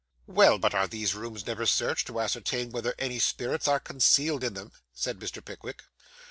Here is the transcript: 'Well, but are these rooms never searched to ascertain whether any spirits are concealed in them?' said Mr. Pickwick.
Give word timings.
'Well, 0.25 0.57
but 0.57 0.73
are 0.73 0.87
these 0.87 1.13
rooms 1.13 1.45
never 1.45 1.67
searched 1.67 2.07
to 2.07 2.19
ascertain 2.19 2.71
whether 2.71 2.95
any 2.97 3.19
spirits 3.19 3.67
are 3.67 3.79
concealed 3.79 4.43
in 4.43 4.55
them?' 4.55 4.71
said 4.95 5.19
Mr. 5.19 5.45
Pickwick. 5.45 5.83